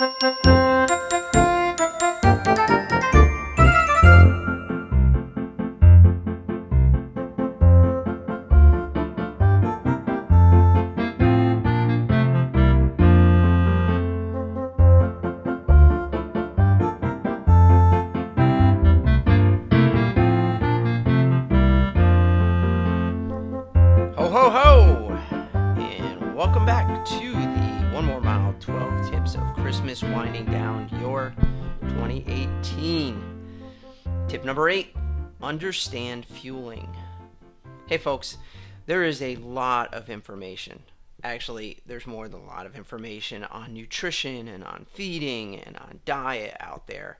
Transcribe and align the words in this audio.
Müzik 0.00 1.03
Christmas 29.84 30.14
Winding 30.14 30.46
Down 30.46 30.88
Your 30.98 31.34
2018. 31.82 33.22
Tip 34.28 34.42
number 34.42 34.70
eight 34.70 34.96
understand 35.42 36.24
fueling. 36.24 36.88
Hey 37.86 37.98
folks, 37.98 38.38
there 38.86 39.04
is 39.04 39.20
a 39.20 39.36
lot 39.36 39.92
of 39.92 40.08
information. 40.08 40.84
Actually, 41.22 41.80
there's 41.84 42.06
more 42.06 42.28
than 42.28 42.40
a 42.40 42.46
lot 42.46 42.64
of 42.64 42.76
information 42.76 43.44
on 43.44 43.74
nutrition 43.74 44.48
and 44.48 44.64
on 44.64 44.86
feeding 44.94 45.60
and 45.60 45.76
on 45.76 46.00
diet 46.06 46.56
out 46.60 46.86
there. 46.86 47.18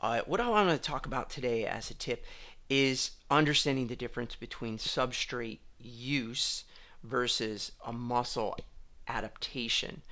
Uh, 0.00 0.22
what 0.26 0.40
I 0.40 0.48
want 0.48 0.68
to 0.70 0.78
talk 0.78 1.06
about 1.06 1.30
today 1.30 1.64
as 1.64 1.92
a 1.92 1.94
tip 1.94 2.24
is 2.68 3.12
understanding 3.30 3.86
the 3.86 3.94
difference 3.94 4.34
between 4.34 4.78
substrate 4.78 5.60
use 5.78 6.64
versus 7.04 7.70
a 7.86 7.92
muscle 7.92 8.58
adaptation 9.06 10.02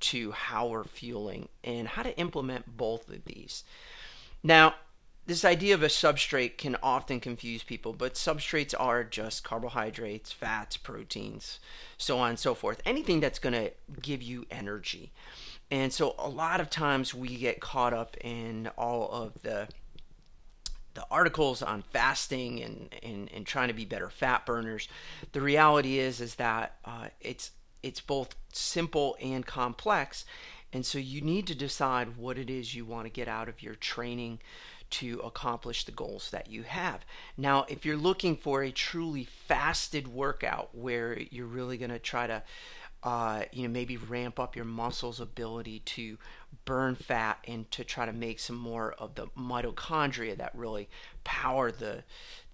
to 0.00 0.32
how 0.32 0.68
we're 0.68 0.84
fueling 0.84 1.48
and 1.64 1.88
how 1.88 2.02
to 2.02 2.16
implement 2.18 2.76
both 2.76 3.08
of 3.08 3.24
these. 3.24 3.64
Now, 4.42 4.74
this 5.26 5.44
idea 5.44 5.74
of 5.74 5.82
a 5.82 5.88
substrate 5.88 6.56
can 6.56 6.76
often 6.82 7.18
confuse 7.18 7.64
people, 7.64 7.92
but 7.92 8.14
substrates 8.14 8.74
are 8.78 9.02
just 9.02 9.42
carbohydrates, 9.42 10.30
fats, 10.30 10.76
proteins, 10.76 11.58
so 11.98 12.18
on 12.18 12.30
and 12.30 12.38
so 12.38 12.54
forth. 12.54 12.80
Anything 12.86 13.18
that's 13.18 13.40
going 13.40 13.52
to 13.54 13.72
give 14.00 14.22
you 14.22 14.46
energy. 14.50 15.10
And 15.68 15.92
so 15.92 16.14
a 16.18 16.28
lot 16.28 16.60
of 16.60 16.70
times 16.70 17.12
we 17.12 17.36
get 17.36 17.60
caught 17.60 17.92
up 17.92 18.16
in 18.20 18.70
all 18.78 19.10
of 19.10 19.42
the 19.42 19.68
the 20.94 21.06
articles 21.10 21.60
on 21.60 21.82
fasting 21.82 22.62
and, 22.62 22.88
and, 23.02 23.30
and 23.34 23.44
trying 23.46 23.68
to 23.68 23.74
be 23.74 23.84
better 23.84 24.08
fat 24.08 24.46
burners. 24.46 24.88
The 25.32 25.42
reality 25.42 25.98
is 25.98 26.22
is 26.22 26.36
that 26.36 26.76
uh, 26.86 27.08
it's 27.20 27.50
it's 27.86 28.00
both 28.00 28.34
simple 28.52 29.16
and 29.20 29.46
complex, 29.46 30.24
and 30.72 30.84
so 30.84 30.98
you 30.98 31.20
need 31.20 31.46
to 31.46 31.54
decide 31.54 32.16
what 32.16 32.38
it 32.38 32.50
is 32.50 32.74
you 32.74 32.84
want 32.84 33.06
to 33.06 33.10
get 33.10 33.28
out 33.28 33.48
of 33.48 33.62
your 33.62 33.74
training 33.74 34.40
to 34.88 35.18
accomplish 35.20 35.84
the 35.84 35.92
goals 35.92 36.30
that 36.30 36.48
you 36.48 36.62
have. 36.62 37.04
Now, 37.36 37.64
if 37.68 37.84
you're 37.84 37.96
looking 37.96 38.36
for 38.36 38.62
a 38.62 38.70
truly 38.70 39.24
fasted 39.24 40.08
workout 40.08 40.74
where 40.74 41.18
you're 41.18 41.46
really 41.46 41.76
going 41.76 41.90
to 41.90 41.98
try 41.98 42.26
to 42.26 42.42
uh, 43.02 43.44
you 43.52 43.62
know, 43.62 43.72
maybe 43.72 43.96
ramp 43.96 44.40
up 44.40 44.56
your 44.56 44.64
muscles' 44.64 45.20
ability 45.20 45.80
to 45.80 46.18
burn 46.64 46.96
fat 46.96 47.38
and 47.46 47.70
to 47.70 47.84
try 47.84 48.04
to 48.04 48.12
make 48.12 48.40
some 48.40 48.56
more 48.56 48.94
of 48.94 49.14
the 49.14 49.26
mitochondria 49.38 50.36
that 50.36 50.52
really 50.54 50.88
power 51.22 51.70
the 51.70 52.02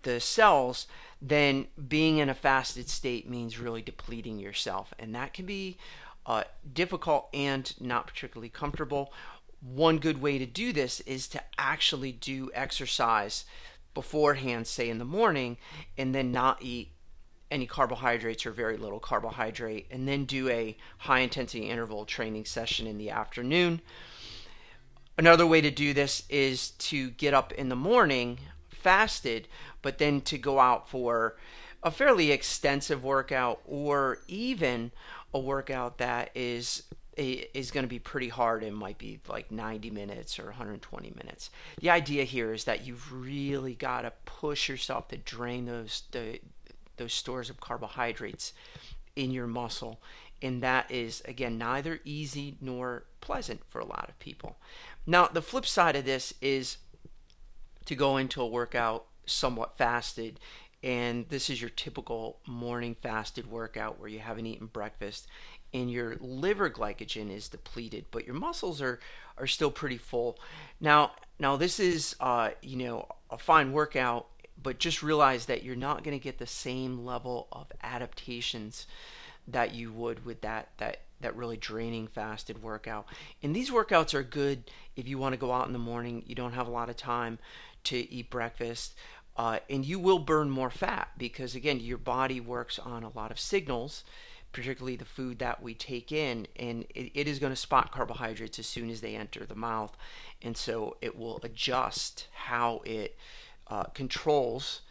the 0.03 0.20
cells, 0.20 0.86
then 1.20 1.67
being 1.89 2.19
in 2.19 2.28
a 2.28 2.34
fasted 2.34 2.89
state 2.89 3.28
means 3.28 3.58
really 3.58 3.83
depleting 3.83 4.39
yourself, 4.39 4.92
and 4.98 5.14
that 5.14 5.33
can 5.33 5.47
be 5.47 5.77
uh, 6.27 6.44
difficult 6.72 7.28
and 7.33 7.75
not 7.81 8.06
particularly 8.06 8.48
comfortable. 8.48 9.12
One 9.61 9.98
good 9.98 10.20
way 10.20 10.39
to 10.39 10.47
do 10.47 10.72
this 10.72 11.00
is 11.00 11.28
to 11.28 11.42
actually 11.59 12.12
do 12.12 12.50
exercise 12.55 13.44
beforehand, 13.94 14.67
say 14.67 14.89
in 14.89 14.98
the 14.98 15.05
morning, 15.05 15.59
and 15.97 16.14
then 16.14 16.33
not 16.33 16.59
eat 16.61 16.88
any 17.50 17.66
carbohydrates 17.66 18.47
or 18.47 18.50
very 18.50 18.76
little 18.76 18.99
carbohydrate, 18.99 19.87
and 19.91 20.09
then 20.09 20.25
do 20.25 20.49
a 20.49 20.76
high 20.99 21.21
intensity 21.21 21.69
interval 21.69 22.05
training 22.05 22.47
session 22.47 22.87
in 22.87 22.99
the 22.99 23.10
afternoon. 23.10 23.81
Another 25.19 25.47
way 25.47 25.60
to 25.60 25.71
do 25.71 25.93
this 25.93 26.25
is 26.31 26.71
to 26.71 27.10
get 27.10 27.34
up 27.34 27.53
in 27.53 27.69
the 27.69 27.76
morning 27.76 28.38
fasted, 28.82 29.48
but 29.81 29.98
then 29.98 30.20
to 30.22 30.38
go 30.38 30.59
out 30.59 30.88
for 30.88 31.37
a 31.82 31.91
fairly 31.91 32.31
extensive 32.31 33.04
workout 33.04 33.60
or 33.65 34.19
even 34.28 34.93
a 35.34 35.38
workout 35.38 35.98
that 35.98 36.31
is 36.34 36.84
is 37.15 37.70
going 37.70 37.84
to 37.84 37.88
be 37.88 37.98
pretty 37.98 38.31
hard 38.31 38.62
and 38.62 38.75
might 38.75 38.97
be 38.97 39.20
like 39.28 39.50
90 39.50 39.91
minutes 39.91 40.38
or 40.38 40.47
120 40.47 41.12
minutes. 41.15 41.50
The 41.78 41.91
idea 41.91 42.25
here 42.25 42.54
is 42.54 42.65
that 42.65 42.87
you've 42.87 43.12
really 43.12 43.75
got 43.75 44.03
to 44.03 44.12
push 44.25 44.66
yourself 44.66 45.09
to 45.09 45.19
drain 45.19 45.66
those 45.66 46.04
the, 46.12 46.41
those 46.97 47.12
stores 47.12 47.50
of 47.50 47.60
carbohydrates 47.60 48.54
in 49.14 49.31
your 49.31 49.47
muscle. 49.47 50.00
And 50.41 50.62
that 50.62 50.91
is, 50.91 51.22
again, 51.26 51.59
neither 51.59 52.00
easy 52.04 52.56
nor 52.60 53.04
pleasant 53.20 53.60
for 53.69 53.81
a 53.81 53.87
lot 53.87 54.09
of 54.09 54.19
people. 54.19 54.56
Now, 55.06 55.28
the 55.28 55.43
flip 55.43 55.66
side 55.66 55.97
of 55.97 56.04
this 56.04 56.32
is 56.41 56.78
to 57.87 57.94
go 57.94 58.16
into 58.16 58.41
a 58.41 58.47
workout 58.47 59.06
somewhat 59.26 59.76
fasted. 59.76 60.41
And 60.82 61.28
this 61.28 61.48
is 61.48 61.60
your 61.60 61.70
typical 61.70 62.38
morning 62.47 62.97
fasted 63.00 63.50
workout 63.50 64.00
where 64.00 64.09
you 64.09 64.19
haven't 64.19 64.47
eaten 64.47 64.66
breakfast 64.66 65.28
and 65.72 65.91
your 65.91 66.16
liver 66.20 66.69
glycogen 66.69 67.34
is 67.34 67.48
depleted, 67.48 68.06
but 68.10 68.26
your 68.26 68.34
muscles 68.34 68.82
are, 68.82 69.00
are 69.38 69.47
still 69.47 69.70
pretty 69.70 69.97
full. 69.97 70.38
Now, 70.81 71.12
now 71.38 71.56
this 71.56 71.81
is 71.81 72.16
uh, 72.20 72.50
you 72.62 72.76
know 72.76 73.09
a 73.31 73.38
fine 73.38 73.72
workout 73.72 74.26
but 74.62 74.78
just 74.78 75.03
realize 75.03 75.47
that 75.47 75.62
you're 75.62 75.75
not 75.75 76.04
going 76.04 76.16
to 76.16 76.22
get 76.22 76.38
the 76.38 76.47
same 76.47 77.04
level 77.04 77.49
of 77.53 77.66
adaptations 77.82 78.87
that 79.48 79.75
you 79.75 79.92
would 79.92 80.25
with 80.25 80.41
that 80.42 80.69
that 80.78 81.00
that 81.20 81.36
really 81.36 81.56
draining 81.56 82.06
fasted 82.06 82.62
workout. 82.62 83.06
And 83.42 83.54
these 83.54 83.70
workouts 83.70 84.12
are 84.12 84.22
good 84.22 84.70
if 84.97 85.08
you 85.08 85.19
want 85.19 85.32
to 85.32 85.38
go 85.38 85.53
out 85.53 85.66
in 85.66 85.72
the 85.72 85.78
morning, 85.78 86.25
you 86.26 86.34
don't 86.34 86.53
have 86.53 86.66
a 86.66 86.72
lot 86.72 86.91
of 86.91 86.97
time 86.97 87.38
to 87.84 88.12
eat 88.12 88.31
breakfast, 88.31 88.94
uh, 89.36 89.58
and 89.70 89.84
you 89.84 89.98
will 89.98 90.19
burn 90.19 90.50
more 90.50 90.70
fat 90.70 91.08
because 91.16 91.54
again, 91.54 91.81
your 91.81 91.98
body 91.98 92.41
works 92.41 92.78
on 92.78 93.02
a 93.02 93.16
lot 93.16 93.31
of 93.31 93.41
signals, 93.41 94.04
particularly 94.52 94.97
the 94.97 95.04
food 95.04 95.38
that 95.38 95.62
we 95.62 95.75
take 95.75 96.12
in, 96.12 96.47
and 96.56 96.84
it, 96.94 97.10
it 97.14 97.28
is 97.28 97.38
going 97.38 97.52
to 97.52 97.56
spot 97.56 97.91
carbohydrates 97.91 98.58
as 98.58 98.66
soon 98.66 98.91
as 98.91 99.00
they 99.00 99.16
enter 99.16 99.47
the 99.47 99.54
mouth, 99.54 99.97
and 100.42 100.56
so 100.56 100.97
it 101.00 101.16
will 101.16 101.41
adjust 101.42 102.28
how 102.32 102.82
it 102.84 103.16
uh, 103.69 103.84
controls 103.84 104.82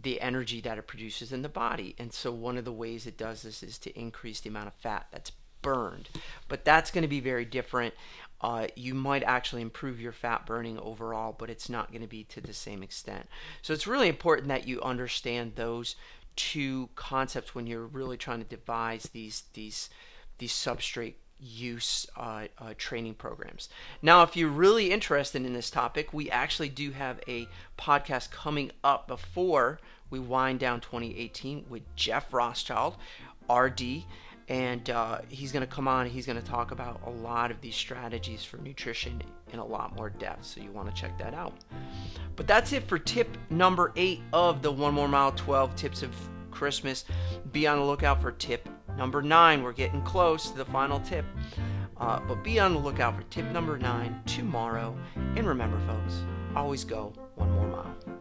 the 0.00 0.20
energy 0.20 0.60
that 0.60 0.78
it 0.78 0.86
produces 0.86 1.32
in 1.32 1.42
the 1.42 1.48
body. 1.48 1.94
And 1.98 2.12
so, 2.12 2.30
one 2.30 2.56
of 2.56 2.64
the 2.64 2.72
ways 2.72 3.06
it 3.06 3.18
does 3.18 3.42
this 3.42 3.62
is 3.62 3.78
to 3.78 3.98
increase 3.98 4.40
the 4.40 4.50
amount 4.50 4.68
of 4.68 4.74
fat 4.74 5.06
that's 5.10 5.32
burned. 5.60 6.08
But 6.46 6.64
that's 6.64 6.90
going 6.90 7.02
to 7.02 7.08
be 7.08 7.20
very 7.20 7.44
different. 7.44 7.94
Uh, 8.40 8.68
you 8.76 8.94
might 8.94 9.24
actually 9.24 9.62
improve 9.62 10.00
your 10.00 10.12
fat 10.12 10.46
burning 10.46 10.78
overall, 10.78 11.34
but 11.36 11.50
it's 11.50 11.68
not 11.68 11.90
going 11.90 12.02
to 12.02 12.06
be 12.06 12.22
to 12.24 12.40
the 12.40 12.54
same 12.54 12.82
extent. 12.82 13.28
So, 13.62 13.72
it's 13.72 13.86
really 13.86 14.08
important 14.08 14.48
that 14.48 14.68
you 14.68 14.80
understand 14.82 15.52
those 15.56 15.96
two 16.36 16.88
concepts 16.94 17.52
when 17.52 17.66
you're 17.66 17.86
really 17.86 18.16
trying 18.16 18.38
to 18.38 18.48
devise 18.48 19.10
these 19.12 19.44
these 19.54 19.90
these 20.38 20.52
substrate 20.52 21.14
use 21.40 22.06
uh, 22.16 22.46
uh, 22.58 22.74
training 22.76 23.14
programs. 23.14 23.68
Now, 24.02 24.22
if 24.22 24.36
you're 24.36 24.48
really 24.48 24.90
interested 24.90 25.44
in 25.44 25.52
this 25.52 25.70
topic, 25.70 26.12
we 26.12 26.30
actually 26.30 26.68
do 26.68 26.90
have 26.92 27.20
a 27.28 27.48
podcast 27.78 28.30
coming 28.30 28.70
up 28.82 29.06
before 29.06 29.78
we 30.10 30.18
wind 30.18 30.60
down 30.60 30.80
2018 30.80 31.66
with 31.68 31.82
Jeff 31.96 32.32
Rothschild, 32.32 32.96
RD. 33.50 34.04
And 34.48 34.88
uh, 34.88 35.18
he's 35.28 35.52
going 35.52 35.60
to 35.60 35.66
come 35.66 35.86
on. 35.86 36.06
He's 36.06 36.24
going 36.24 36.40
to 36.40 36.44
talk 36.44 36.70
about 36.70 37.02
a 37.04 37.10
lot 37.10 37.50
of 37.50 37.60
these 37.60 37.76
strategies 37.76 38.44
for 38.44 38.56
nutrition 38.56 39.22
in 39.52 39.58
a 39.58 39.64
lot 39.64 39.94
more 39.94 40.08
depth. 40.08 40.46
So 40.46 40.62
you 40.62 40.70
want 40.72 40.88
to 40.88 40.98
check 40.98 41.18
that 41.18 41.34
out. 41.34 41.52
But 42.34 42.46
that's 42.46 42.72
it 42.72 42.84
for 42.84 42.98
tip 42.98 43.36
number 43.50 43.92
eight 43.96 44.20
of 44.32 44.62
the 44.62 44.72
One 44.72 44.94
More 44.94 45.08
Mile 45.08 45.32
12 45.32 45.76
Tips 45.76 46.02
of 46.02 46.14
Christmas. 46.50 47.04
Be 47.52 47.66
on 47.66 47.78
the 47.78 47.84
lookout 47.84 48.22
for 48.22 48.32
tip 48.32 48.66
Number 48.98 49.22
nine, 49.22 49.62
we're 49.62 49.72
getting 49.72 50.02
close 50.02 50.50
to 50.50 50.58
the 50.58 50.64
final 50.64 50.98
tip. 51.00 51.24
Uh, 51.96 52.20
but 52.26 52.42
be 52.42 52.58
on 52.58 52.74
the 52.74 52.80
lookout 52.80 53.16
for 53.16 53.22
tip 53.30 53.44
number 53.52 53.78
nine 53.78 54.20
tomorrow. 54.26 54.96
And 55.14 55.46
remember, 55.46 55.78
folks, 55.86 56.22
always 56.56 56.84
go 56.84 57.12
one 57.36 57.50
more 57.52 57.68
mile. 57.68 58.17